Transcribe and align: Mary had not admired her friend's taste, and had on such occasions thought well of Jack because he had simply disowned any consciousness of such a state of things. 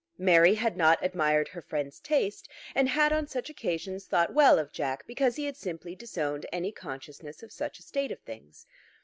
Mary 0.17 0.55
had 0.55 0.75
not 0.75 0.97
admired 1.05 1.47
her 1.49 1.61
friend's 1.61 1.99
taste, 1.99 2.49
and 2.73 2.89
had 2.89 3.13
on 3.13 3.27
such 3.27 3.51
occasions 3.51 4.07
thought 4.07 4.33
well 4.33 4.57
of 4.57 4.71
Jack 4.71 5.05
because 5.05 5.35
he 5.35 5.45
had 5.45 5.55
simply 5.55 5.93
disowned 5.95 6.47
any 6.51 6.71
consciousness 6.71 7.43
of 7.43 7.51
such 7.51 7.77
a 7.77 7.83
state 7.83 8.11
of 8.11 8.19
things. 8.21 8.65